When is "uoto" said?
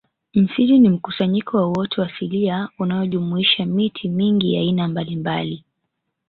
1.67-2.03